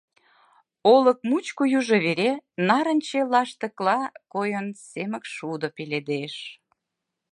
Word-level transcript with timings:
Олык 0.93 1.19
мучко 1.29 1.63
южо 1.79 1.97
вере, 2.05 2.31
нарынче 2.67 3.19
лаштыкла 3.31 3.99
койын, 4.33 4.67
семыкшудо 4.89 5.67
пеледеш. 5.75 6.35